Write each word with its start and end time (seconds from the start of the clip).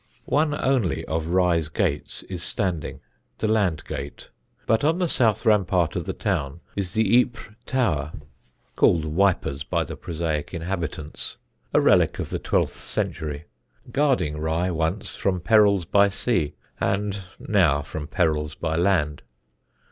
One 0.25 0.55
only 0.55 1.05
of 1.05 1.27
Rye's 1.27 1.69
gates 1.69 2.23
is 2.23 2.41
standing 2.41 3.01
the 3.37 3.45
Landgate; 3.47 4.29
but 4.65 4.83
on 4.83 4.97
the 4.97 5.07
south 5.07 5.45
rampart 5.45 5.95
of 5.95 6.05
the 6.07 6.13
town 6.13 6.59
is 6.75 6.93
the 6.93 7.21
Ypres 7.21 7.55
Tower 7.67 8.11
(called 8.75 9.05
Wipers 9.05 9.63
by 9.63 9.83
the 9.83 9.95
prosaic 9.95 10.55
inhabitants), 10.55 11.37
a 11.71 11.79
relic 11.79 12.17
of 12.17 12.31
the 12.31 12.39
twelfth 12.39 12.77
century, 12.77 13.43
guarding 13.91 14.39
Rye 14.39 14.71
once 14.71 15.15
from 15.15 15.39
perils 15.39 15.85
by 15.85 16.09
sea 16.09 16.55
and 16.79 17.23
now 17.37 17.83
from 17.83 18.07
perils 18.07 18.55
by 18.55 18.75
land. 18.77 19.21